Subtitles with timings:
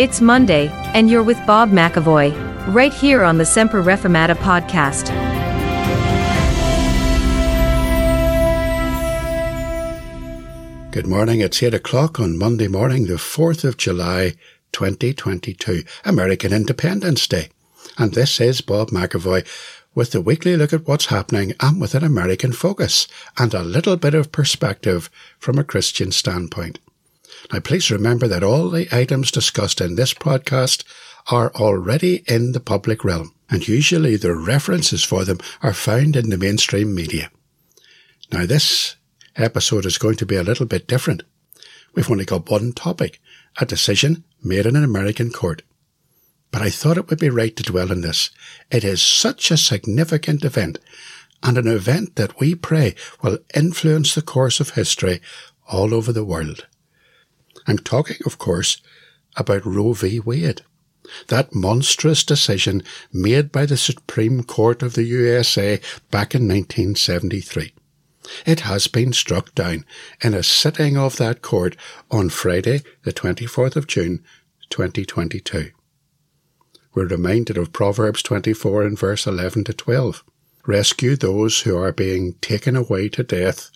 [0.00, 2.32] It's Monday, and you're with Bob McAvoy,
[2.74, 5.10] right here on the Semper Reformata podcast.
[10.90, 11.42] Good morning.
[11.42, 14.36] It's 8 o'clock on Monday morning, the 4th of July,
[14.72, 17.50] 2022, American Independence Day.
[17.98, 19.46] And this is Bob McAvoy
[19.94, 23.06] with the weekly look at what's happening and with an American focus
[23.36, 26.78] and a little bit of perspective from a Christian standpoint.
[27.52, 30.84] Now, please remember that all the items discussed in this podcast
[31.30, 36.30] are already in the public realm, and usually the references for them are found in
[36.30, 37.30] the mainstream media.
[38.32, 38.94] Now, this
[39.34, 41.24] episode is going to be a little bit different.
[41.94, 43.20] We've only got one topic,
[43.58, 45.62] a decision made in an American court.
[46.52, 48.30] But I thought it would be right to dwell on this.
[48.70, 50.78] It is such a significant event,
[51.42, 55.20] and an event that we pray will influence the course of history
[55.68, 56.66] all over the world.
[57.70, 58.82] I'm talking, of course,
[59.36, 60.18] about Roe v.
[60.18, 60.62] Wade.
[61.28, 65.80] That monstrous decision made by the Supreme Court of the USA
[66.10, 67.72] back in 1973.
[68.44, 69.84] It has been struck down
[70.20, 71.76] in a sitting of that court
[72.10, 74.24] on Friday, the 24th of June,
[74.70, 75.70] 2022.
[76.92, 80.24] We're reminded of Proverbs 24 and verse 11 to 12.
[80.66, 83.70] Rescue those who are being taken away to death.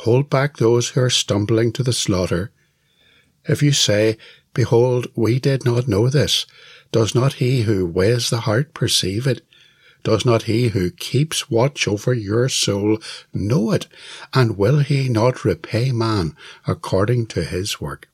[0.00, 2.50] Hold back those who are stumbling to the slaughter.
[3.46, 4.16] If you say,
[4.54, 6.46] Behold, we did not know this,
[6.92, 9.44] does not he who weighs the heart perceive it?
[10.04, 12.98] Does not he who keeps watch over your soul
[13.32, 13.86] know it?
[14.32, 18.08] And will he not repay man according to his work?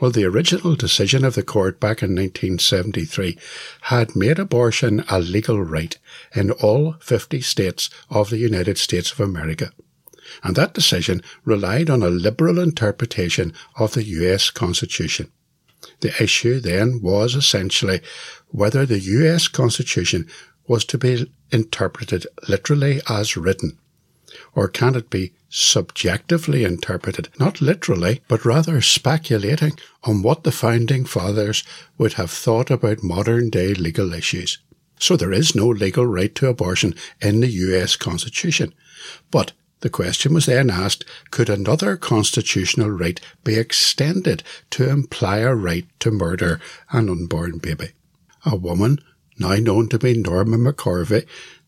[0.00, 3.36] Well, the original decision of the court back in 1973
[3.82, 5.98] had made abortion a legal right
[6.34, 9.72] in all 50 states of the United States of America
[10.42, 15.30] and that decision relied on a liberal interpretation of the US Constitution.
[16.00, 18.00] The issue then was essentially
[18.48, 20.28] whether the US Constitution
[20.66, 23.78] was to be interpreted literally as written,
[24.54, 29.72] or can it be subjectively interpreted, not literally, but rather speculating
[30.04, 31.64] on what the founding fathers
[31.96, 34.58] would have thought about modern day legal issues.
[34.98, 38.74] So there is no legal right to abortion in the US Constitution.
[39.30, 45.54] But the question was then asked, could another constitutional right be extended to imply a
[45.54, 47.90] right to murder an unborn baby?
[48.44, 48.98] A woman,
[49.38, 51.26] now known to be Norma McCorvey,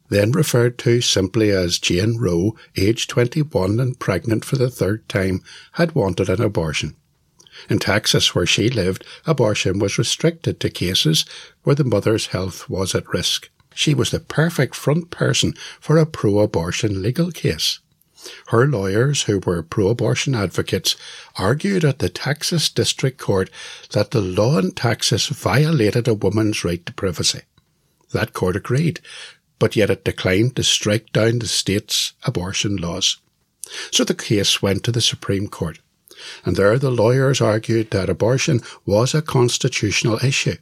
[0.09, 5.42] then referred to simply as Jane Roe, aged 21 and pregnant for the third time,
[5.72, 6.97] had wanted an abortion.
[7.69, 11.25] In Texas, where she lived, abortion was restricted to cases
[11.62, 13.50] where the mother's health was at risk.
[13.75, 17.78] She was the perfect front person for a pro-abortion legal case.
[18.48, 20.97] Her lawyers, who were pro-abortion advocates,
[21.36, 23.50] argued at the Texas District Court
[23.92, 27.42] that the law in Texas violated a woman's right to privacy.
[28.12, 29.00] That court agreed,
[29.59, 33.19] but yet it declined to strike down the state's abortion laws.
[33.92, 35.78] So the case went to the Supreme Court.
[36.44, 40.56] And there the lawyers argued that abortion was a constitutional issue,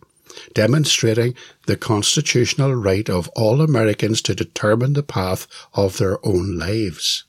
[0.55, 1.35] demonstrating
[1.67, 7.25] the constitutional right of all Americans to determine the path of their own lives.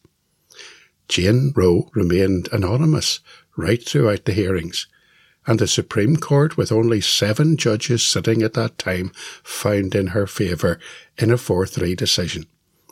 [1.10, 3.20] Jane Roe remained anonymous
[3.58, 4.88] right throughout the hearings,
[5.48, 9.12] and the Supreme Court, with only seven judges sitting at that time,
[9.44, 10.80] found in her favour
[11.18, 12.46] in a 4-3 decision,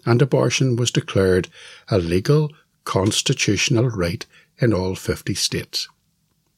[0.05, 1.47] and abortion was declared
[1.89, 2.51] a legal
[2.83, 4.25] constitutional right
[4.57, 5.87] in all 50 states.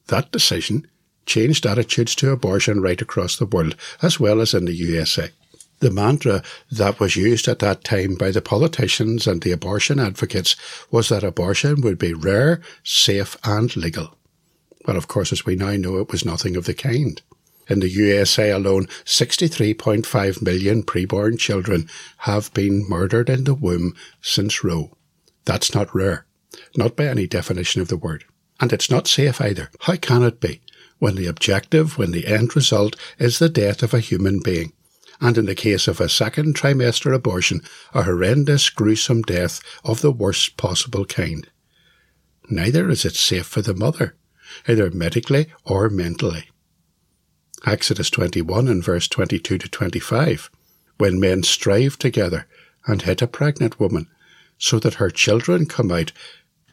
[0.06, 0.88] That decision
[1.26, 5.30] changed attitudes to abortion right across the world, as well as in the USA.
[5.80, 10.54] The mantra that was used at that time by the politicians and the abortion advocates
[10.90, 14.14] was that abortion would be rare, safe and legal.
[14.86, 17.20] Well, of course, as we now know, it was nothing of the kind.
[17.66, 21.88] In the USA alone, 63.5 million preborn children
[22.18, 24.94] have been murdered in the womb since Roe.
[25.46, 26.26] That's not rare.
[26.76, 28.24] Not by any definition of the word.
[28.60, 29.70] And it's not safe either.
[29.80, 30.60] How can it be?
[30.98, 34.74] When the objective, when the end result is the death of a human being
[35.20, 37.60] and in the case of a second trimester abortion,
[37.92, 41.48] a horrendous, gruesome death of the worst possible kind.
[42.48, 44.16] Neither is it safe for the mother,
[44.66, 46.44] either medically or mentally.
[47.66, 50.50] Exodus 21 and verse 22 to 25.
[50.96, 52.46] When men strive together
[52.86, 54.08] and hit a pregnant woman,
[54.56, 56.12] so that her children come out,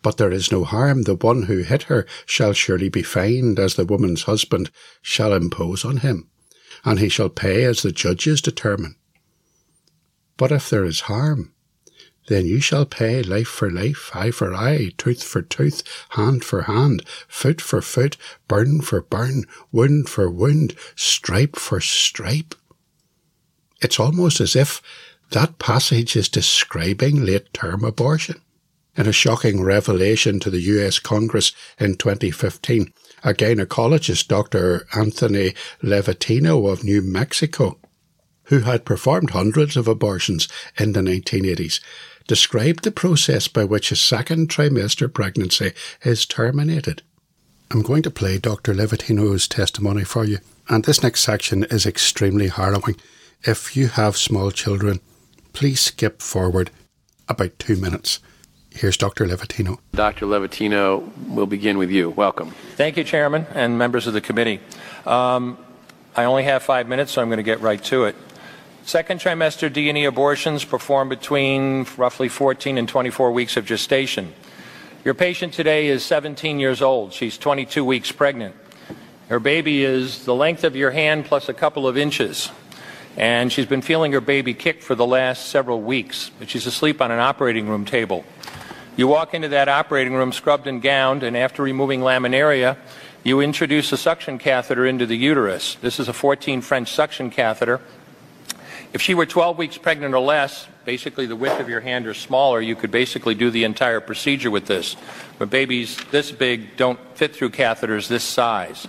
[0.01, 3.75] but there is no harm, the one who hit her shall surely be fined, as
[3.75, 4.69] the woman's husband
[5.01, 6.29] shall impose on him
[6.83, 8.95] and he shall pay as the judges determine.
[10.37, 11.53] But if there is harm,
[12.27, 16.63] then you shall pay life for life, eye for eye, tooth for tooth, hand for
[16.63, 22.53] hand, foot for foot, burn for burn, wound for wound, stripe for stripe.
[23.81, 24.81] It's almost as if
[25.31, 28.41] that passage is describing late term abortion.
[28.95, 34.87] In a shocking revelation to the US Congress in 2015, a gynecologist, Dr.
[34.95, 37.77] Anthony Levatino of New Mexico,
[38.45, 40.47] who had performed hundreds of abortions
[40.77, 41.81] in the 1980s,
[42.27, 45.73] described the process by which a second trimester pregnancy
[46.03, 47.01] is terminated.
[47.71, 48.73] I'm going to play Dr.
[48.73, 50.39] Levatino's testimony for you,
[50.69, 52.95] and this next section is extremely harrowing.
[53.43, 54.99] If you have small children,
[55.53, 56.71] please skip forward
[57.27, 58.19] about two minutes.
[58.71, 59.25] Here's Dr.
[59.25, 59.79] Levatino.
[59.93, 60.25] Dr.
[60.25, 62.09] Levatino, we'll begin with you.
[62.11, 62.51] Welcome.
[62.75, 64.59] Thank you, Chairman and members of the committee.
[65.05, 65.57] Um,
[66.15, 68.15] I only have five minutes, so I'm going to get right to it.
[68.83, 74.33] Second trimester D&E abortions performed between roughly 14 and 24 weeks of gestation.
[75.03, 77.13] Your patient today is 17 years old.
[77.13, 78.55] She's 22 weeks pregnant.
[79.29, 82.49] Her baby is the length of your hand plus a couple of inches.
[83.17, 87.01] And she's been feeling her baby kick for the last several weeks, but she's asleep
[87.01, 88.23] on an operating room table.
[88.97, 92.75] You walk into that operating room scrubbed and gowned, and after removing laminaria,
[93.23, 95.75] you introduce a suction catheter into the uterus.
[95.75, 97.79] This is a 14 French suction catheter
[98.93, 102.13] if she were 12 weeks pregnant or less, basically the width of your hand or
[102.13, 104.95] smaller, you could basically do the entire procedure with this.
[105.37, 108.87] But babies this big don't fit through catheters this size.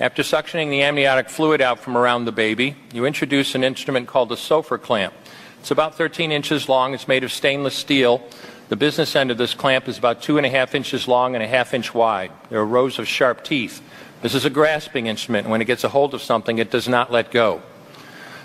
[0.00, 4.32] After suctioning the amniotic fluid out from around the baby, you introduce an instrument called
[4.32, 5.14] a Sopher clamp.
[5.60, 6.92] It's about 13 inches long.
[6.92, 8.28] It's made of stainless steel.
[8.68, 11.44] The business end of this clamp is about two and a half inches long and
[11.44, 12.32] a half inch wide.
[12.48, 13.82] There are rows of sharp teeth.
[14.22, 15.48] This is a grasping instrument.
[15.48, 17.60] When it gets a hold of something, it does not let go.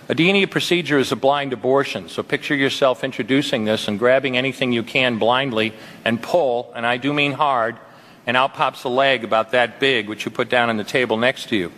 [0.09, 4.73] A D&E procedure is a blind abortion, so picture yourself introducing this and grabbing anything
[4.73, 5.71] you can blindly
[6.03, 7.77] and pull, and I do mean hard,
[8.25, 11.15] and out pops a leg about that big, which you put down on the table
[11.15, 11.71] next to you.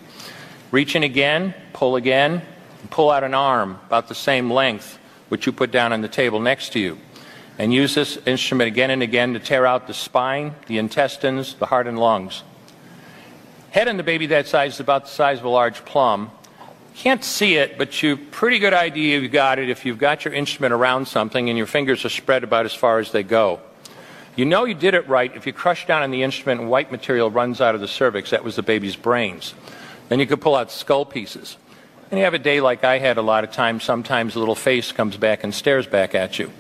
[0.71, 2.41] Reach in again, pull again,
[2.79, 4.97] and pull out an arm about the same length,
[5.27, 6.97] which you put down on the table next to you.
[7.62, 11.68] And use this instrument again and again to tear out the spine, the intestines, the
[11.68, 12.42] heart, and lungs.
[13.69, 16.31] Head on the baby that size is about the size of a large plum,
[16.96, 20.34] can't see it, but you pretty good idea you've got it if you've got your
[20.34, 23.60] instrument around something and your fingers are spread about as far as they go.
[24.36, 26.92] You know you did it right if you crush down on the instrument and white
[26.92, 28.31] material runs out of the cervix.
[28.31, 29.54] That was the baby's brains.
[30.10, 31.58] Then you could pull out skull pieces.
[32.10, 34.56] And you have a day like I had a lot of times, sometimes a little
[34.56, 36.52] face comes back and stares back at you.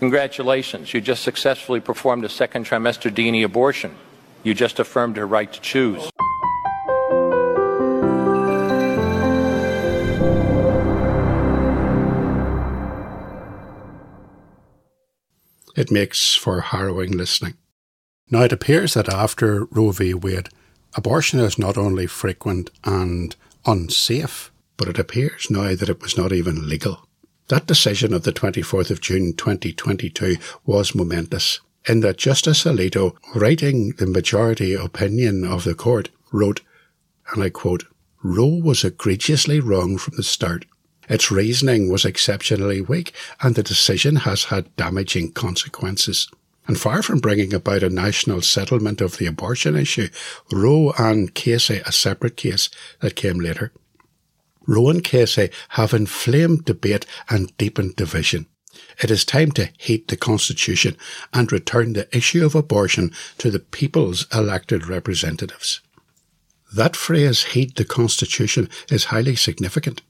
[0.00, 3.94] Congratulations, you just successfully performed a second trimester D&E abortion.
[4.42, 6.10] You just affirmed her right to choose.
[15.76, 17.54] It makes for harrowing listening.
[18.30, 20.14] Now, it appears that after Roe v.
[20.14, 20.48] Wade,
[20.96, 23.34] abortion is not only frequent and
[23.66, 27.08] unsafe, but it appears now that it was not even legal.
[27.48, 33.90] That decision of the 24th of June 2022 was momentous in that Justice Alito, writing
[33.98, 36.62] the majority opinion of the court, wrote,
[37.32, 37.84] and I quote,
[38.22, 40.64] Roe was egregiously wrong from the start.
[41.06, 43.12] Its reasoning was exceptionally weak,
[43.42, 46.30] and the decision has had damaging consequences.
[46.66, 50.08] And far from bringing about a national settlement of the abortion issue,
[50.50, 53.70] Roe and Casey, a separate case that came later,
[54.66, 58.46] Roe and Casey have inflamed debate and deepened division.
[59.02, 60.96] It is time to heat the Constitution
[61.32, 65.80] and return the issue of abortion to the people's elected representatives.
[66.74, 70.02] That phrase, heat the Constitution, is highly significant.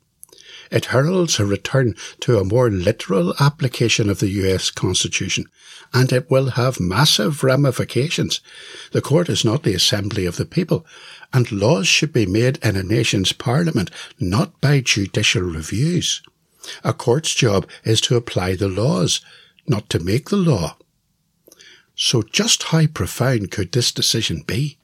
[0.74, 5.46] It heralds a return to a more literal application of the US Constitution,
[5.92, 8.40] and it will have massive ramifications.
[8.90, 10.84] The court is not the assembly of the people,
[11.32, 13.88] and laws should be made in a nation's parliament,
[14.18, 16.22] not by judicial reviews.
[16.82, 19.20] A court's job is to apply the laws,
[19.68, 20.76] not to make the law.
[21.94, 24.78] So just how profound could this decision be?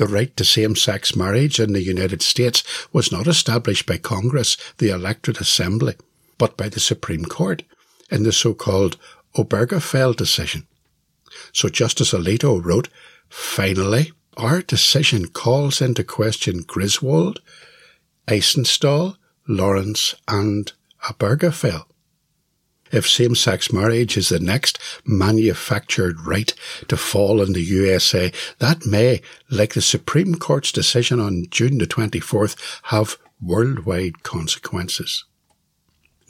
[0.00, 4.88] The right to same-sex marriage in the United States was not established by Congress, the
[4.88, 5.94] electorate assembly,
[6.38, 7.64] but by the Supreme Court
[8.10, 8.96] in the so-called
[9.36, 10.66] Obergefell decision.
[11.52, 12.88] So Justice Alito wrote,
[13.28, 17.42] Finally, our decision calls into question Griswold,
[18.26, 19.16] Eisenstadt,
[19.46, 20.72] Lawrence, and
[21.10, 21.84] Obergefell.
[22.92, 26.52] If same-sex marriage is the next manufactured right
[26.88, 31.86] to fall in the USA, that may, like the Supreme Court's decision on June the
[31.86, 35.24] 24th, have worldwide consequences.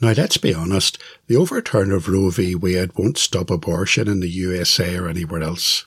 [0.01, 2.55] Now, let's be honest, the overturn of Roe v.
[2.55, 5.85] Wade won't stop abortion in the USA or anywhere else.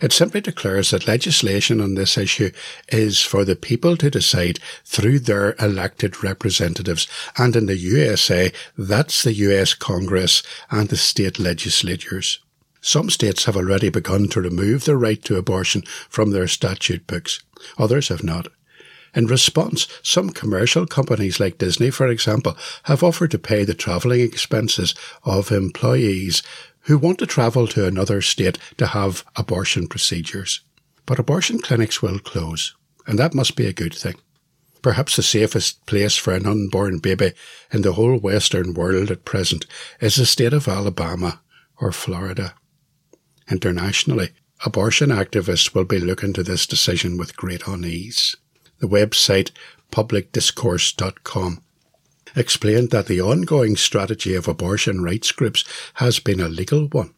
[0.00, 2.50] It simply declares that legislation on this issue
[2.88, 7.06] is for the people to decide through their elected representatives.
[7.36, 12.40] And in the USA, that's the US Congress and the state legislatures.
[12.80, 17.42] Some states have already begun to remove the right to abortion from their statute books.
[17.78, 18.48] Others have not.
[19.14, 24.20] In response, some commercial companies like Disney, for example, have offered to pay the travelling
[24.20, 26.42] expenses of employees
[26.84, 30.60] who want to travel to another state to have abortion procedures.
[31.06, 32.74] But abortion clinics will close,
[33.06, 34.14] and that must be a good thing.
[34.82, 37.32] Perhaps the safest place for an unborn baby
[37.72, 39.66] in the whole Western world at present
[40.00, 41.40] is the state of Alabama
[41.80, 42.54] or Florida.
[43.50, 44.30] Internationally,
[44.64, 48.36] abortion activists will be looking to this decision with great unease.
[48.78, 49.50] The website
[49.90, 51.62] publicdiscourse.com
[52.36, 55.64] explained that the ongoing strategy of abortion rights groups
[55.94, 57.14] has been a legal one.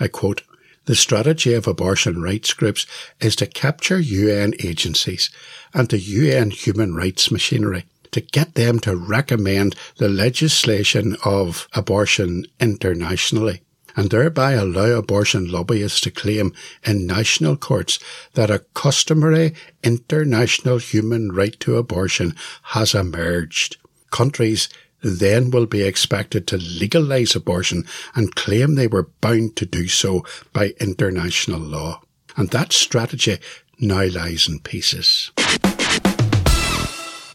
[0.00, 0.42] I quote,
[0.86, 2.86] the strategy of abortion rights groups
[3.20, 5.28] is to capture UN agencies
[5.74, 12.46] and the UN human rights machinery to get them to recommend the legislation of abortion
[12.58, 13.60] internationally
[13.96, 17.98] and thereby allow abortion lobbyists to claim in national courts
[18.34, 23.76] that a customary international human right to abortion has emerged.
[24.10, 24.68] Countries
[25.02, 27.84] then will be expected to legalise abortion
[28.14, 32.00] and claim they were bound to do so by international law.
[32.36, 33.38] And that strategy
[33.78, 35.30] now lies in pieces.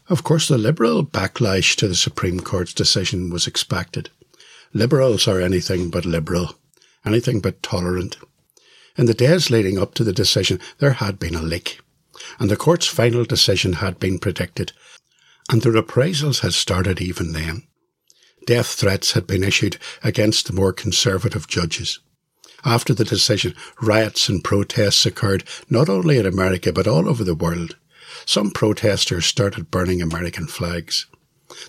[0.06, 4.10] Of course, the Liberal backlash to the Supreme Court's decision was expected.
[4.74, 6.56] Liberals are anything but liberal,
[7.06, 8.18] anything but tolerant.
[8.98, 11.80] In the days leading up to the decision, there had been a leak,
[12.38, 14.72] and the court's final decision had been predicted,
[15.50, 17.62] and the reprisals had started even then.
[18.46, 22.00] Death threats had been issued against the more conservative judges.
[22.64, 27.34] After the decision, riots and protests occurred not only in America but all over the
[27.34, 27.76] world.
[28.26, 31.06] Some protesters started burning American flags.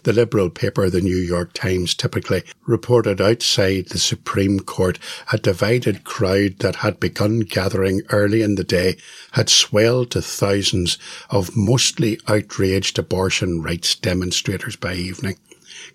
[0.04, 5.00] The liberal paper, the New York Times, typically reported outside the Supreme Court
[5.32, 8.98] a divided crowd that had begun gathering early in the day
[9.34, 10.98] had swelled to thousands
[11.30, 15.38] of mostly outraged abortion rights demonstrators by evening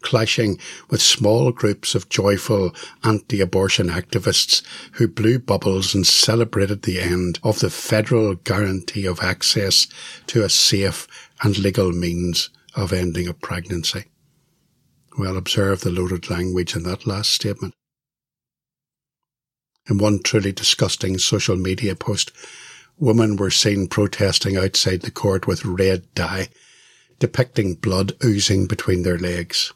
[0.03, 7.39] clashing with small groups of joyful anti-abortion activists who blew bubbles and celebrated the end
[7.43, 9.87] of the federal guarantee of access
[10.27, 11.07] to a safe
[11.43, 14.05] and legal means of ending a pregnancy.
[15.19, 17.75] Well, observe the loaded language in that last statement.
[19.89, 22.31] In one truly disgusting social media post,
[22.97, 26.49] women were seen protesting outside the court with red dye,
[27.19, 29.73] depicting blood oozing between their legs,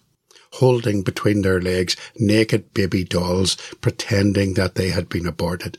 [0.53, 5.79] holding between their legs naked baby dolls, pretending that they had been aborted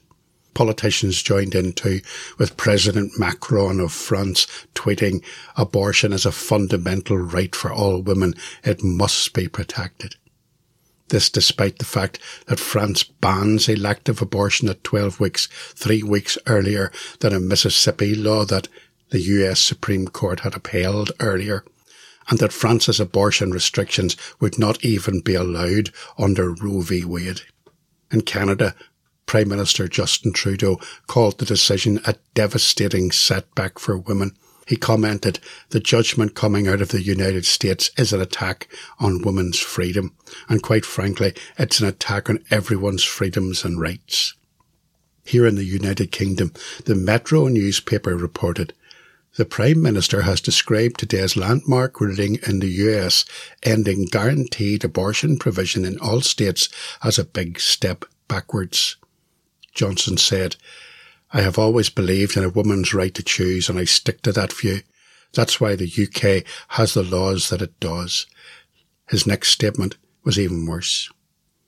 [0.55, 2.01] politicians joined in too,
[2.39, 5.23] with President Macron of France tweeting,
[5.55, 8.33] abortion is a fundamental right for all women.
[8.63, 10.15] It must be protected.
[11.09, 16.91] This despite the fact that France bans elective abortion at 12 weeks, three weeks earlier
[17.19, 18.67] than a Mississippi law that
[19.11, 21.63] the US Supreme Court had upheld earlier,
[22.27, 27.05] and that France's abortion restrictions would not even be allowed under Roe v.
[27.05, 27.41] Wade.
[28.11, 28.73] In Canada,
[29.25, 34.35] Prime Minister Justin Trudeau called the decision a devastating setback for women.
[34.67, 35.39] He commented,
[35.69, 38.67] the judgment coming out of the United States is an attack
[38.99, 40.13] on women's freedom.
[40.49, 44.33] And quite frankly, it's an attack on everyone's freedoms and rights.
[45.23, 46.53] Here in the United Kingdom,
[46.85, 48.73] the Metro newspaper reported,
[49.37, 53.25] the Prime Minister has described today's landmark ruling in the US
[53.63, 56.69] ending guaranteed abortion provision in all states
[57.03, 58.95] as a big step backwards.
[59.75, 60.55] Johnson said,
[61.31, 64.53] I have always believed in a woman's right to choose and I stick to that
[64.53, 64.81] view.
[65.33, 68.25] That's why the UK has the laws that it does.
[69.09, 71.11] His next statement was even worse.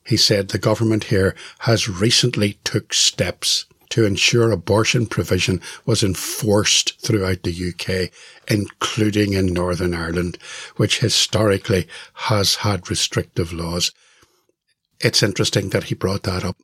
[0.06, 7.00] He said the government here has recently took steps to ensure abortion provision was enforced
[7.02, 8.12] throughout the UK,
[8.50, 10.38] including in Northern Ireland,
[10.78, 13.92] which historically has had restrictive laws.
[15.00, 16.58] It's interesting that he brought that up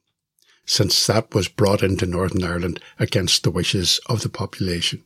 [0.66, 5.04] since that was brought into Northern Ireland against the wishes of the population.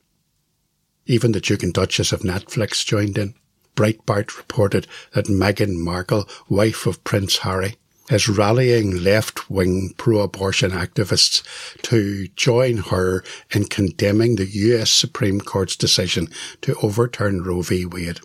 [1.05, 3.33] Even the Duke and Duchess of Netflix joined in.
[3.75, 7.75] Breitbart reported that Meghan Markle, wife of Prince Harry,
[8.09, 11.43] is rallying left-wing pro-abortion activists
[11.81, 16.29] to join her in condemning the US Supreme Court's decision
[16.61, 17.85] to overturn Roe v.
[17.85, 18.19] Wade.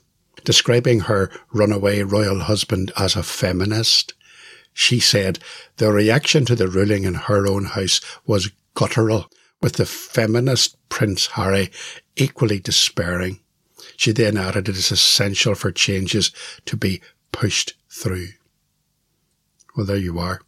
[0.45, 4.15] describing her runaway royal husband as a feminist.
[4.73, 5.39] She said
[5.77, 11.27] the reaction to the ruling in her own house was guttural, with the feminist Prince
[11.29, 11.71] Harry
[12.17, 13.41] equally despairing.
[13.97, 16.33] She then added it is essential for changes
[16.67, 17.01] to be
[17.31, 18.29] pushed through.
[19.77, 20.41] Well, there you are.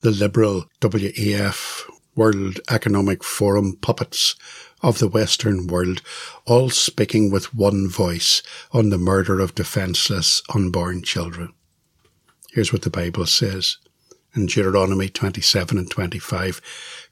[0.00, 1.84] The liberal WEF
[2.14, 4.34] World Economic Forum puppets
[4.82, 6.02] of the Western world,
[6.46, 11.52] all speaking with one voice on the murder of defenceless unborn children.
[12.50, 13.76] Here's what the Bible says
[14.34, 16.62] in Deuteronomy 27 and 25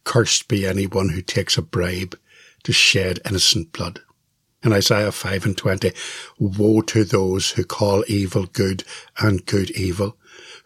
[0.03, 2.19] Cursed be anyone who takes a bribe
[2.63, 4.01] to shed innocent blood.
[4.63, 5.93] In Isaiah 5 and 20,
[6.39, 8.85] Woe to those who call evil good
[9.19, 10.17] and good evil,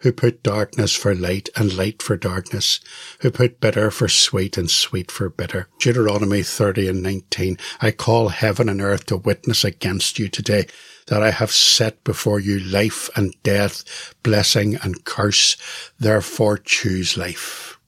[0.01, 2.79] who put darkness for light and light for darkness,
[3.21, 5.67] who put bitter for sweet and sweet for bitter.
[5.79, 10.67] Deuteronomy 30 and 19, I call heaven and earth to witness against you today
[11.07, 15.57] that I have set before you life and death, blessing and curse.
[15.99, 17.79] Therefore choose life,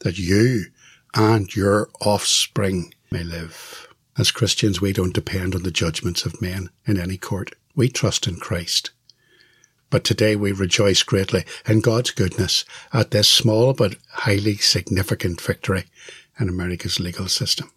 [0.00, 0.66] that you
[1.14, 3.88] and your offspring may live.
[4.18, 7.54] As Christians, we don't depend on the judgments of men in any court.
[7.74, 8.90] We trust in Christ.
[9.90, 15.86] But today we rejoice greatly in God's goodness at this small but highly significant victory
[16.38, 17.72] in America's legal system.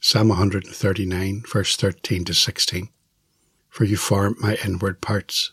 [0.00, 2.88] Psalm 139 verse 13 to 16.
[3.68, 5.52] For you formed my inward parts.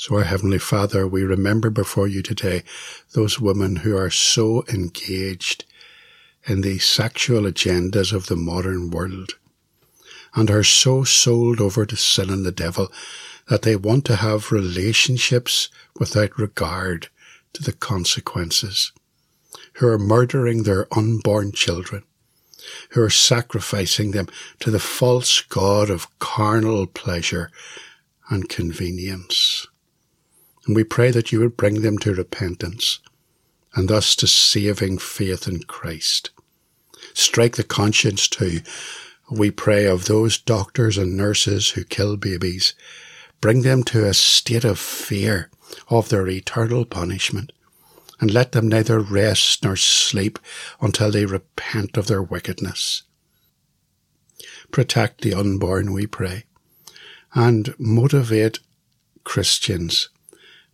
[0.00, 2.62] So, our Heavenly Father, we remember before you today
[3.14, 5.64] those women who are so engaged
[6.44, 9.32] in the sexual agendas of the modern world
[10.36, 12.92] and are so sold over to sin and the devil
[13.48, 17.08] that they want to have relationships without regard
[17.54, 18.92] to the consequences,
[19.74, 22.04] who are murdering their unborn children,
[22.90, 24.28] who are sacrificing them
[24.60, 27.50] to the false god of carnal pleasure
[28.30, 29.66] and convenience.
[30.68, 32.98] And we pray that you would bring them to repentance
[33.74, 36.28] and thus to saving faith in Christ.
[37.14, 38.60] Strike the conscience too.
[39.30, 42.74] We pray of those doctors and nurses who kill babies.
[43.40, 45.50] Bring them to a state of fear
[45.88, 47.52] of their eternal punishment
[48.20, 50.38] and let them neither rest nor sleep
[50.82, 53.04] until they repent of their wickedness.
[54.70, 56.44] Protect the unborn, we pray,
[57.32, 58.58] and motivate
[59.24, 60.10] Christians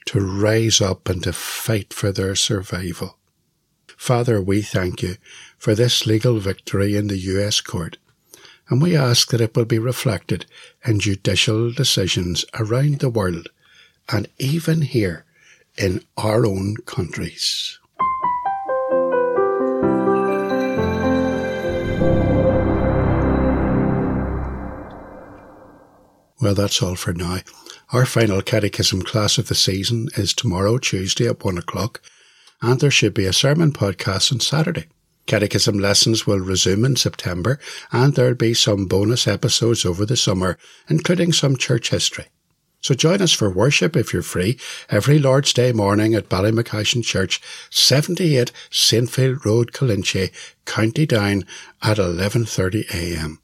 [0.06, 3.16] to rise up and to fight for their survival.
[3.96, 5.16] Father, we thank you
[5.56, 7.60] for this legal victory in the U.S.
[7.60, 7.96] court,
[8.68, 10.46] and we ask that it will be reflected
[10.84, 13.48] in judicial decisions around the world
[14.10, 15.24] and even here
[15.76, 17.78] in our own countries.
[26.40, 27.38] Well, that's all for now.
[27.92, 32.00] Our final catechism class of the season is tomorrow, Tuesday at one o'clock,
[32.62, 34.86] and there should be a sermon podcast on Saturday.
[35.26, 37.58] Catechism lessons will resume in September,
[37.92, 42.26] and there'll be some bonus episodes over the summer, including some church history.
[42.80, 44.58] So join us for worship if you're free
[44.90, 50.30] every Lord's Day morning at Ballymacashon Church, 78 Saintfield Road, Killinchy,
[50.66, 51.44] County Down
[51.82, 53.38] at 11.30am.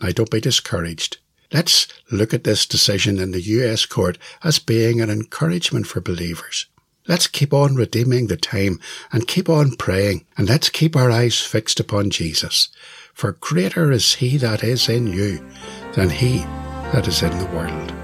[0.00, 1.18] Now don't be discouraged.
[1.54, 6.66] Let's look at this decision in the US court as being an encouragement for believers.
[7.06, 8.80] Let's keep on redeeming the time
[9.12, 12.70] and keep on praying and let's keep our eyes fixed upon Jesus.
[13.12, 15.48] For greater is he that is in you
[15.92, 16.38] than he
[16.92, 18.03] that is in the world.